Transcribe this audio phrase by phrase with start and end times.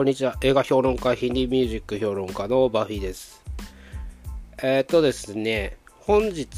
[0.00, 0.34] こんにちは。
[0.40, 3.42] 映画評論家、ヒンディーミュージック評論家のバフィーです。
[4.62, 6.48] えー、っとですね、本日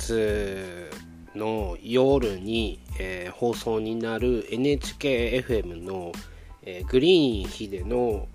[1.35, 6.13] の夜に、えー、放送になる NHKFM の、
[6.63, 8.29] えー、グリーンヒデの、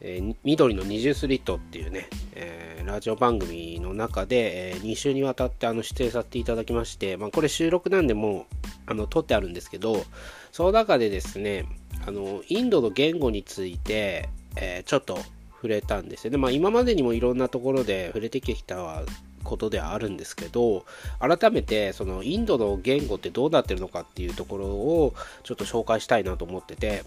[0.00, 10.02] えー、緑の20スリットっていうね、えラジオ番組の中で、え2週にわたってあの出演させていただきまして、まあ、これ収録なんでもうあの撮ってあるんですけど、
[10.50, 11.66] その中でですね、
[12.08, 15.18] あのインドの言語について、えちょっと
[15.56, 16.38] 触れたんですよね。
[16.38, 19.02] まあ、今までにもいろんなところで触れてきた
[19.44, 20.86] ことではあるんですけど、
[21.20, 27.04] 改めてそのインドの言語ってどうなってるのかっていうところをちょっと紹介したいなと思ってて、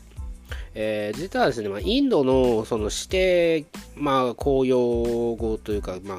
[0.75, 4.79] えー、実はですね、まあ、インドのその指定、まあ、公用
[5.35, 6.17] 語というか、まあ、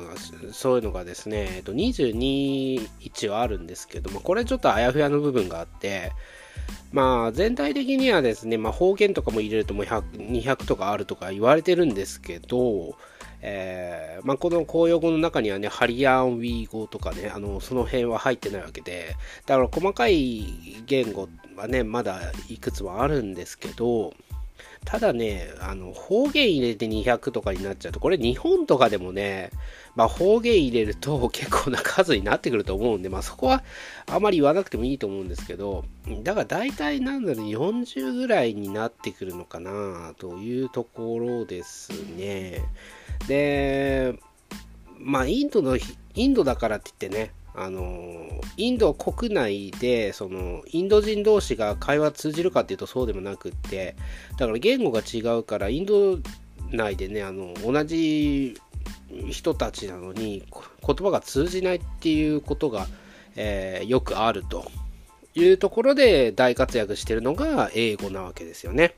[0.53, 6.13] そういうのがですね、えっと、22一はあるんですけども、これちょっとあやふやの部分があって、
[6.93, 12.97] まあ、全体的にはですね、まあ、方言とかも入れるともう200とかあるとか言われてるんですけど、
[13.43, 20.45] えーまあ、この公用語の中にはね、ハリアンウィー語とかね、あのその辺は入ってないわけで、だから細かい
[20.87, 24.15] 言語はね、まだいくつもあるんですけど、
[24.85, 29.51] ただね、あの方言入れて200とかになっちゃうと、これ日本とかでもね、
[29.95, 33.63] まあ、方言入れると 結構な数になってくると思うんで、まあ、そこは
[34.07, 35.85] あまり言わなくてもいいと思うんですけど、
[36.23, 42.63] だから大体なんだろう、40ぐらいになってくるのかなというところですね。
[43.29, 44.19] で、
[44.99, 45.79] まあ、インドの、
[46.15, 53.95] インドだからって言ってね、あのインド国内でそのインド人同士が会話通じるかっていうとそうでもなくって
[54.39, 56.19] だから言語が違うからインド
[56.71, 58.59] 内でねあの同じ
[59.29, 60.45] 人たちなのに
[60.87, 62.87] 言葉が通じないっていうことが、
[63.37, 64.65] えー、よくあると
[65.35, 68.95] いうところで大活躍してるのが英語なわけですよね。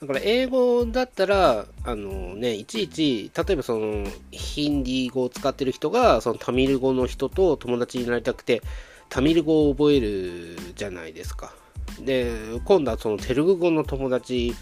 [0.00, 8.60] だから英語だったら、あのね、いちいち、例えばその、ヒンディー語を使ってる人が、そのタミル語の人と友達になりたくて、
[9.08, 11.54] タミル語を覚えるじゃないですか。
[12.00, 12.30] で、
[12.66, 14.54] 今度はそのテルグ語の友達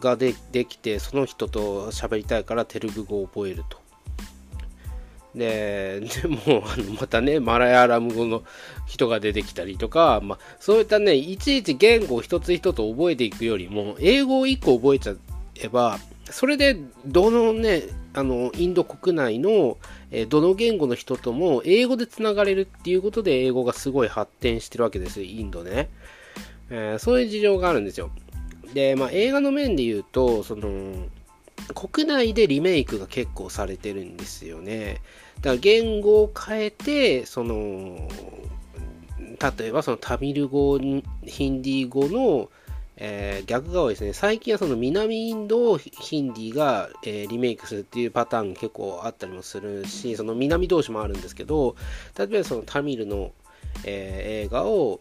[0.00, 0.34] がで
[0.66, 3.83] きて、その人と喋りたいからテルグ語を覚えると。
[5.34, 8.42] で、でも、あのまたね、マラヤラム語の
[8.86, 15.14] 人が出てきたりとか、まあ、そういったね、いちいち言語を一つ一つ覚えていくよりも、英語を一個覚えちゃ
[15.60, 15.98] えば、
[16.30, 17.82] それで、どのね、
[18.14, 19.76] あの、インド国内の、
[20.10, 25.90] えどの言語の人とも英語でつながれるっていうことで、英語がすごい発展してるわけですよ、インドね。
[26.70, 28.10] えー、そういう事情があるんですよ。
[28.72, 31.08] で、まあ、映画の面で言うと、その、
[31.74, 35.00] 国内でリメイクが結構されてるんですよね。
[35.44, 38.08] だから言語を変えて、その、
[39.58, 42.48] 例えばそのタミル語、ヒンディー語の、
[42.96, 44.14] えー、逆が多いですね。
[44.14, 51.76] 最近はその南インドをヒンディーが、えー、リメイクするっていうパターン結構あったりもするし、その南同士もあるんですけど、
[52.16, 53.32] 例えばそのタミルの、
[53.84, 55.00] えー、映画を、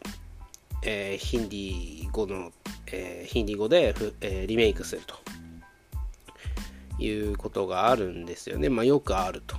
[0.85, 2.51] えヒンディー語の、
[2.91, 5.15] えヒンディー語で、えリメイクすると
[7.01, 8.67] いうことがあるんですよね。
[8.67, 9.55] まあよくあると。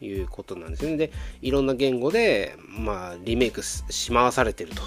[0.00, 0.96] いうことなんですね。
[0.96, 1.12] で、
[1.42, 4.82] いろんな言語で、まあ、リメイクし回されてると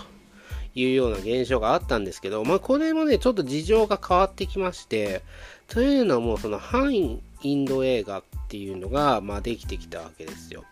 [0.75, 5.22] いうような現象があったんですけど、まあ、これもね、ちょっと事情が変わってきまして、
[5.68, 10.63] というのも、その反インド映画っていうのが、まあ、できてきたわけですよ。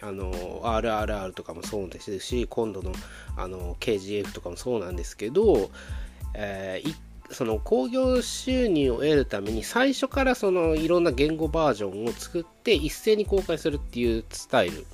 [0.00, 0.32] あの、
[0.64, 2.92] RRR とかもそうですし、今度の
[3.36, 5.70] あの KGF とかもそうなんですけど、
[6.34, 6.94] えー、
[7.32, 14.86] その興行収入を得るために最初からそのいろんな言語バージョンを作って一斉に公開するっていうスタイル。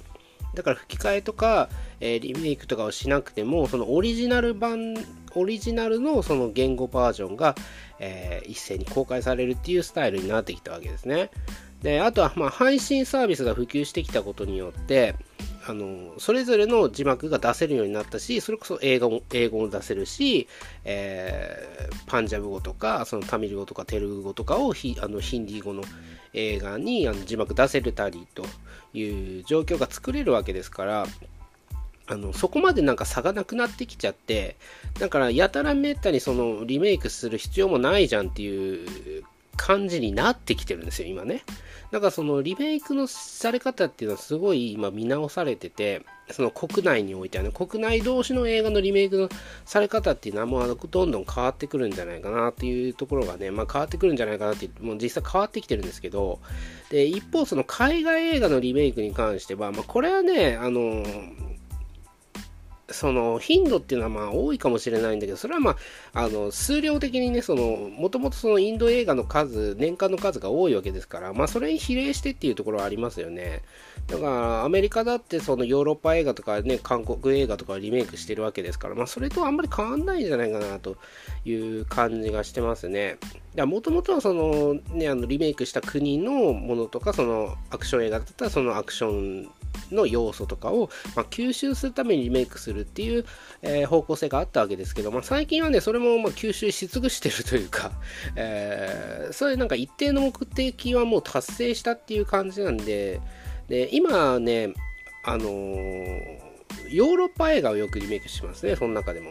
[0.55, 1.69] だから吹き替えとか、
[2.01, 4.95] えー、リメイクとかをしなくてもそのオリジナル版
[5.35, 7.55] オリジナルのその言語バージョンが、
[8.01, 11.31] えー、一斉に公開されるっていうスタイルになってきたわけですね。
[11.83, 15.15] であとはまあ配信サービスが普及してきたことによって
[15.69, 20.49] あのそれぞれの字幕が出せるようになったしそれこそ英語も英語も出せるし、
[20.87, 25.83] えー、パンジャブ語とかそのタミル語とかテルグ語とかをヒあのヒンディー語の
[26.33, 28.47] 映画にあの字幕出せるたりと
[28.95, 31.07] いう状況が作れるわけですから
[32.07, 34.57] あのそこまでなんか差がなくなってきちゃって
[34.99, 39.25] だからやたらめったにそのリメイクする必要もないじゃんっていう
[39.59, 41.43] 感じになってきてるんですよ今ね。
[41.91, 49.29] だからそのリメイクのされ方っていうのはすごい今見直されてて、その国内においてはね、国内同士の映画のリメイクの
[49.65, 56.41] され方っていうのはもうどんどん変わってくるんじゃないかなっていうところがね、まあ変わってくるんじゃないかなってもう実際変わってきてるんですけど、
[56.91, 61.05] で、一方その海外映画のリメイクに関しては、まあこれはね、あの
[62.99, 65.77] その頻度っていうのはまあ多いかもしれないんだけど、それはま
[66.13, 73.63] あ、あの数量的にね、その、もともとそのインド映画の数、年間の数が多いわけですから、まあそれに比例してっていうところはありますよね。
[74.09, 80.97] だからアメリカだってそのヨーロッパ映画とかね、韓国映画とかリメイクしてるわけですから、まあそれとあんまり変わんないんじゃないかなと
[81.45, 83.19] いう感じがしてますね。
[83.57, 89.51] もともとはそのね、あのリメイクした国のものとか、そのアクション映画だったらそのアクション
[89.91, 93.25] の要素とかを、まあ、吸収するためにリメイクするっていう、
[93.63, 97.93] えー、方向性があったわけですけど、まあ、最近はね、それもま吸収し尽くしてるというか、
[98.37, 103.21] えー、そういうなんか一定の目的はもう達成したっていう感じなんで、
[103.69, 104.73] で今ね、
[105.25, 106.39] あのー、
[106.91, 109.31] ヨーロッパ映画をよくリメイクしますね、その中でも。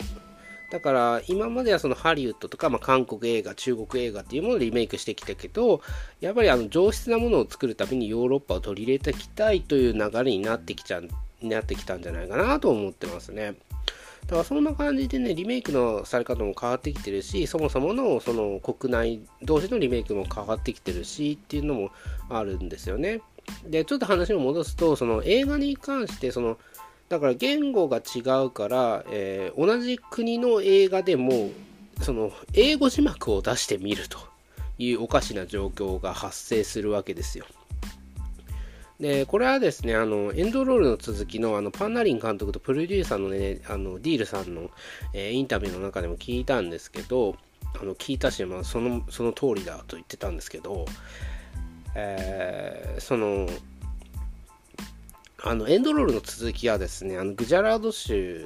[0.69, 5.81] だから今まではそのハリウッドとか、まあ、韓国映画、中国映画っていうものをリメイクしてきたけど、
[6.19, 11.01] やっぱりあの上質なものを作るためにヨーロッパを取り入れていきたいという流れになってきちゃ
[11.41, 13.55] なってきたんじゃないかなと思ってますね。
[14.25, 21.91] だからそんな感じでね、リメイクのされ方も変わってきてるし、そもそものその国内同士のリメイクも変わってきてるしっていうのも
[22.29, 23.21] あるんですよね。
[23.65, 26.57] で、ちょっと話を戻すと、その映画に関して、その
[27.09, 31.51] だから言語が違うから、えー、同じ国の映画でも
[32.01, 34.19] その英語字幕を出してみると
[34.77, 37.45] いうおかしな状況が発生するわけですよ。
[38.99, 44.71] でこれはですねあのエンドロールの続きのあのパンナリン監督とプロデューサーの,、ね、あのディールさんの、
[45.13, 47.35] えー、インタビューの中でも聞いたんですけど
[47.79, 50.85] あの聞いたし、まあ、そのその通りだと言ってたんですけど、
[51.95, 53.47] えー、その
[55.47, 58.45] あのエンドロールの続きはですね、あのグジャラード州、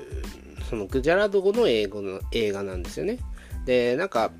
[0.69, 3.17] そのグジャラード語の英語の映画なんですよね。
[3.65, 4.31] で、なんか、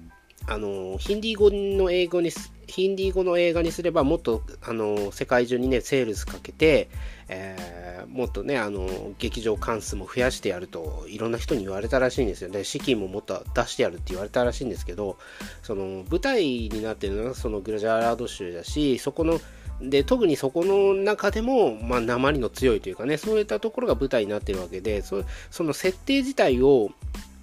[0.47, 2.31] あのヒンディー語の英語に
[2.67, 6.89] ヒンディー語の映画にすればもっとあの世界中にねセールスかけて、
[7.29, 8.87] えー、もっとねあの
[9.19, 15.19] 劇場関数も増やしてやるといろんな人に言われたらしいんですよね資金ももっと出してやるって言われたらしいんですけど
[15.61, 19.39] その舞台になってるのはそのグラジャラード州だしそこの
[19.81, 26.91] で特にそこの中でも、まあ、鉛の強いというかねそういったところが舞台になってるわけでそその設定自体を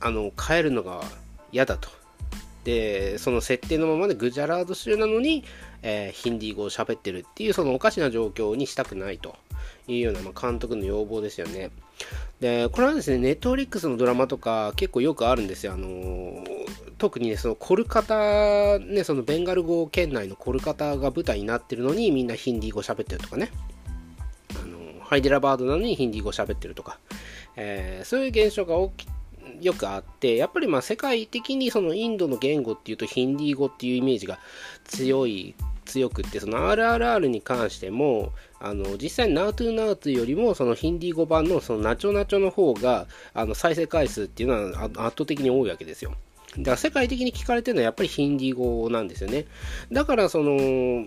[0.00, 1.02] あの変えるのが
[1.52, 1.88] 嫌だと。
[2.64, 5.42] でその設定のままでグジャラード州なのに、
[5.82, 9.36] えー、ヒンディー語を喋ってるっていうそのおかしな状況にしたくないと
[9.86, 11.70] いうような、まあ、監督の要望ですよね。
[12.40, 16.58] でこれはですねネットフリックスのドラマとか結構よくあるんですよあのー
[16.98, 23.50] 特にね、そのコルカタ、ね、そのベンガル語圏内のコルカタが舞台になってるのにみんなヒンディー語喋ってるとかね。
[24.60, 26.98] あのハイデラバードなのにヒンディー語喋ってるとか、
[27.56, 34.40] えー、そういう現象が起きよくあって、やっぱりまあ世界的にそのインドの言語っていうとヒンディー語っていうイメージが
[34.84, 35.54] 強い、
[35.84, 46.14] 強くって、その RRR に関しても、あの実際 Now to Now to よりもそのヒンディー語版のそのナチョナチョの方があの再生回数っていうのは圧倒的に多いわけですよ。
[46.56, 49.46] だから世界的に聞かれてるのはやっぱりヒンディー語なんですよね。
[49.92, 51.06] だからその、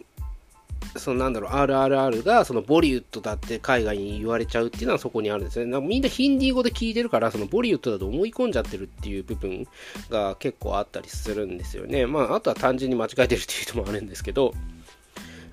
[0.97, 5.79] そのなんだろう、RRR がそのボリウッドだって海外に言われちゃうっていうのはそこにあるんですね。
[5.79, 9.67] みんなヒンディー語で聞いてるから、そのボリウッドだと思い込んじゃってるっていう部分
[10.09, 12.05] が結構あったりするんですよね。
[12.05, 14.53] まあ、あとは単純に間違えてるっていう人もあるんですけど、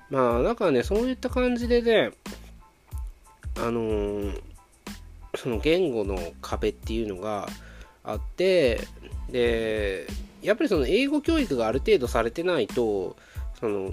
[0.09, 2.11] まあ、だからね、そういった感じでね、
[3.57, 4.41] あのー、
[5.35, 7.47] その言語の壁っていうのが
[8.03, 8.81] あって、
[9.31, 10.07] で
[10.41, 13.15] やっぱりその英語教育がある程度されてないと
[13.59, 13.91] その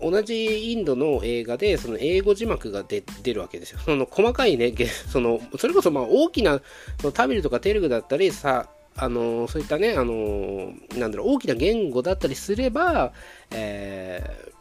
[0.00, 3.02] 同じインドの映画でその英語字幕が出
[3.32, 3.78] るわけですよ。
[3.78, 4.72] その細かいね、
[5.08, 6.60] そのそれこそまあ大きな
[7.00, 13.12] そのタビルとかテルグだったりさ、あのそういったね、あのなんだろう、大きな言語だったりすれば、
[13.50, 14.52] えー、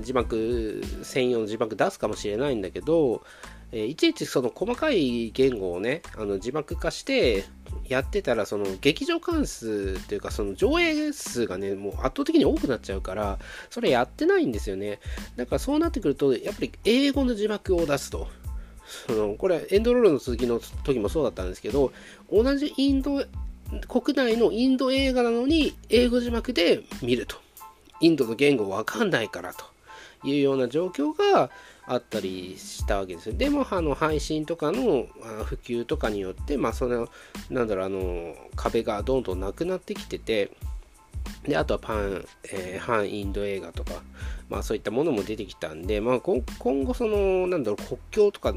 [0.00, 3.22] 字幕専用の字幕出すかもしれないんだけど、
[3.72, 7.44] えいちいちその細かい言語をね、あの字幕化して
[7.88, 13.38] やってたら、その劇場関数というか、その上映数がね、もう圧倒的に多くなっちゃうから、
[13.70, 15.00] それやってないんですよね。
[15.36, 18.28] だからそうなってくると、やっぱり英語の字幕を出すと。
[19.08, 21.92] そのこれ、エンドロールの続きの時もそうだったんですけど、
[22.30, 23.24] 同じインド、
[23.88, 27.36] 国内のインド映画なのに、英語字幕で見ると。
[28.00, 29.64] インドの言語わかんないからと
[30.24, 31.50] いうような状況が、
[31.86, 35.06] あったりしたわけですでもあの配信とかの
[35.44, 37.08] 普及とかによって、まあ、その
[37.48, 40.50] なんだろうあの壁がどんどんなくなってきてて
[41.44, 44.02] で、あとはパン、えー、反インド映画とか、
[44.48, 46.42] まあそういったものも出てきたんで、まあ今
[46.84, 48.54] 後その、なんだろう、国境とか、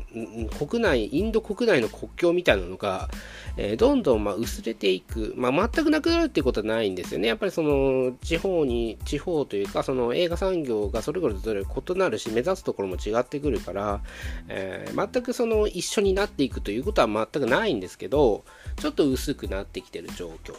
[0.58, 3.10] 国内、インド国内の国境みたいなのが、
[3.58, 7.28] えー、どんどんま薄れていく、まあ全くなくなるっていうことはないんですよね。
[7.28, 14.02] やっぱりその、地方に、地方というか、その映画産業がそれぞれれ異なるし、目指すところも違ってくるから、
[14.48, 18.44] えー、全くその一緒になっていくということは全くないんですけど、
[18.78, 20.56] ちょっと薄くなってきてる状況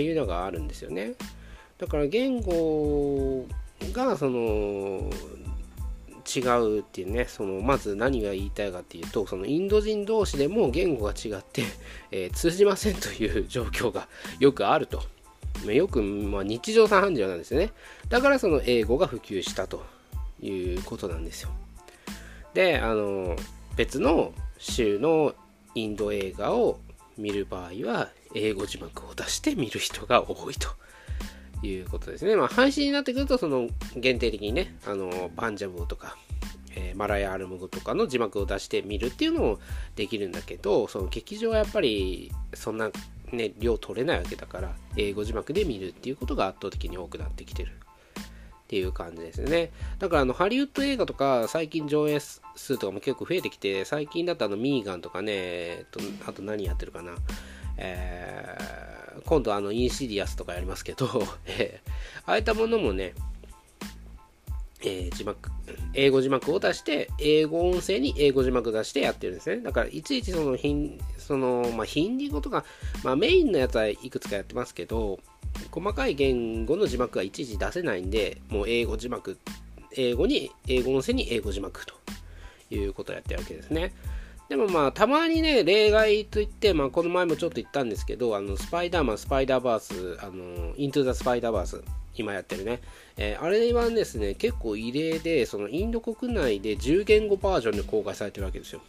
[0.00, 1.12] っていうのがあるんですよね。
[1.76, 3.46] だから言語
[3.92, 5.10] がその
[6.26, 11.64] 違うっていうねそのまず何が言いたいかっていうとそのインド人同士でも言語が違って、
[12.10, 15.02] えー、通じませんという状況がよくあると。
[15.66, 17.72] よく、まあ、日常茶飯事なんですよね。
[18.08, 19.84] だからその英語が普及したと
[20.40, 21.50] いうことなんですよ。
[22.54, 23.36] で、あの、
[23.76, 25.34] 別の州の
[25.74, 26.78] インド映画を
[27.20, 30.68] 見る場合は、英語字幕を出して見る人が多いと。
[31.62, 32.36] いうことですね。
[32.36, 36.16] まあ、配信になってくると、その限定的にね、あの、バンジャブ語とか、
[36.74, 39.58] えー、マラヤールム語とかの字幕を出してみるっていうのも
[39.96, 42.90] できるんだけど、その劇場はやっぱりそんな
[43.32, 47.72] ね、量取れないわけだから、英語字幕で見るっていうことが圧倒的に多くなってきてる。
[48.70, 49.72] っていう感じですね。
[49.98, 57.16] だからあのハリウッド映画とか最近上映数とかも結構増えてきて、最近だとあのミーガンとかね、えっと、あと何やってるかな。
[57.78, 61.08] えー、今度あのインシディアスとかやりますけど、
[61.46, 61.80] え、
[62.26, 63.14] ああいったものもね、
[64.82, 65.50] えー、字幕、
[65.92, 69.62] 英語字幕を出して、英語音声に英語字幕出してやってるんですね。
[69.62, 72.64] だから、いちいちその、ヒン、その、まあ、ヒンディ語とか、
[73.02, 75.18] まあ、メインのやつはいくつかやってますけど、
[75.70, 79.38] 細かい言語の字幕はいちいち出せないんで、もう英語字幕、
[79.96, 81.94] 英語に、英語音声に英語字幕と
[82.70, 83.92] いうことをやってるわけですね。
[84.48, 91.84] でもまあ、たまにね、例外といって、まあ、この前もちょっと言ったんですけど、あの、スパイダーマン、スパイダーバース、あの、イントゥザ・スパイダーバース、
[92.16, 92.80] 今やってるね。
[93.16, 98.80] えー、あれはですね、結構異例で、そのインド国内で10言語バージョンで公開されてるわけですよ。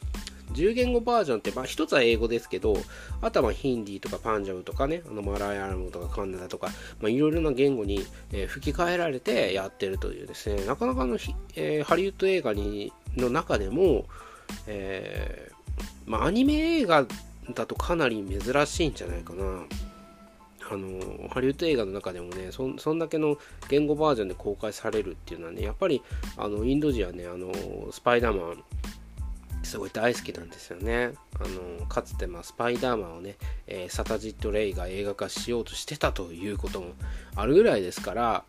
[0.52, 2.76] 10言語バージョンって、まあ、一つは英語ですけど、
[3.22, 6.68] あとはヒンディーとかパンジャブとかね、あのマラヤラムとかカンナダとか、
[7.00, 11.18] まあ、いろいろな言語に、えー、吹き替えられてやってるというですね、なかなかの、
[11.56, 14.06] えー、ハリウッド映画にの中でも、
[14.68, 15.52] え
[16.06, 17.06] まあ、アニメ映画
[17.54, 19.66] だとかなり珍しいんじゃないかな。
[20.72, 26.02] あのハリウッド映画の中でもねそそんだけの言語バージョンで公開されるっていうのはねやっぱり
[26.38, 27.52] あのインド人はねあの
[27.92, 28.64] スパイダーマン
[29.64, 31.12] すごい大好きなんですよね。
[31.40, 31.48] あ
[31.80, 33.38] のかつて、まあ、スパイダーマンをね、
[33.68, 36.94] えー、サタジット・レイが映画化しようとしてたということも
[37.36, 38.44] あるぐらいですから、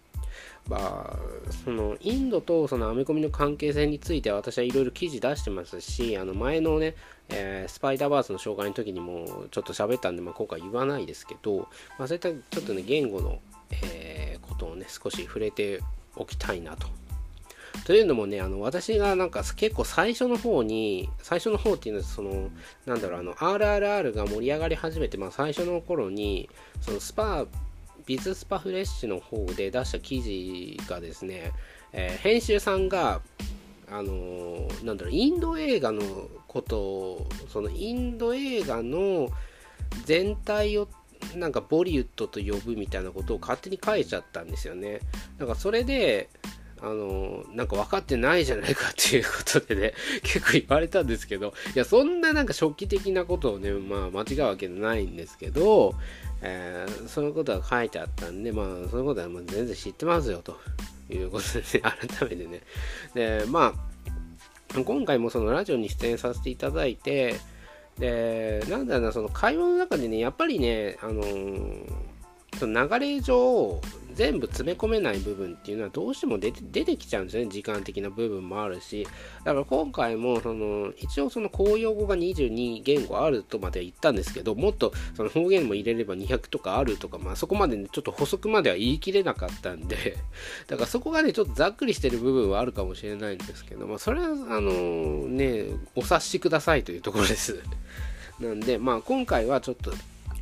[0.69, 1.19] まあ、
[1.64, 6.95] そのインドとそのアメコミの関係性については私はいろいろ記事出してますし、あの前のね、
[7.28, 13.40] えー、スパイダーバースの紹介の時にもちょっと喋ったんで、まあ、今回言わないですけど、まあ、そういったちょっとね、言語の、
[13.71, 15.81] えー、ことをね、少し触れて
[16.16, 16.87] おきたいなと。
[17.85, 22.51] というのもね、あの私がなんか結構最初の方に、最初の方っていうのは、その、
[22.87, 26.49] なんだろう、あの、RRR が盛り上がり始めて、まあ最初の頃に、
[26.81, 27.47] そのスパ
[28.07, 31.53] ビズスパフレッシュの方で出した記事がですね、
[31.93, 33.21] えー、編集さんが、
[33.91, 36.03] あの、なんだろう、インド映画の
[36.47, 39.29] ことを、そのインド映画の
[40.05, 40.89] 全体を
[41.37, 45.01] なんかボリウッドと呼ぶみたいなことを勝手に書いちゃったんですよね。
[45.39, 46.29] だからそれで、
[46.83, 55.95] あの、なんか分かってないじゃないかっていうことでね、 結構言われたんですけど、いや、そんななんか初期的なことをね、まあ間違うわけないんですけど、
[56.43, 60.57] えー、そういうことが書いてあったんで、まあ、そういうことはもう全然知ってますよと
[61.09, 61.81] いうことで、ね、
[62.19, 62.61] 改めてね。
[63.15, 63.75] で、ま
[64.75, 67.37] あ、今回もそのラジオに出演させていただいて、
[67.97, 71.87] で、なんだろうな、その会話の中でね、やっぱりね、あのー、
[72.59, 73.81] その流れ上、
[74.14, 77.47] 全部詰め込めない部分っていうのはどうしても出てきちゃうんですね。
[77.47, 79.07] 時間的な部分もあるし。
[79.45, 90.16] だから今回も、その、一応その公用語が22言語あるとまでは言ったんですけど、もっとその方言も入れれば200とかあるとか、まあそこまでね、ちょっと補足までは言い切れなかったんで、
[90.69, 97.62] だからそこがね、ちょっとざっくりしてる部分はあるかもしれないんですけど、まあそれは、あのね、お察しくださいというところです。
[98.40, 99.92] なんで、まあ今回はちょっと、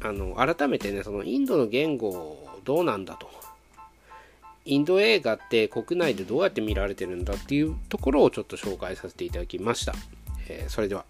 [0.01, 3.29] あの、改めてね、そのインドの言語どうなんだと。
[4.71, 9.95] インド映画って国内でどうやって見られてるんだっていうところをちょっと紹介させていただきました。
[10.49, 11.05] えー、それでは。